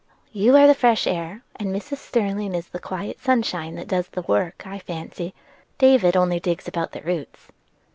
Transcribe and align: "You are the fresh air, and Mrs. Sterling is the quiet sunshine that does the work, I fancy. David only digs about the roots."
"You 0.31 0.57
are 0.57 0.65
the 0.65 0.73
fresh 0.73 1.05
air, 1.05 1.43
and 1.57 1.69
Mrs. 1.69 1.97
Sterling 1.97 2.55
is 2.55 2.69
the 2.69 2.79
quiet 2.79 3.19
sunshine 3.19 3.75
that 3.75 3.87
does 3.87 4.07
the 4.07 4.23
work, 4.23 4.65
I 4.65 4.79
fancy. 4.79 5.35
David 5.77 6.17
only 6.17 6.39
digs 6.39 6.67
about 6.67 6.91
the 6.93 7.01
roots." 7.01 7.49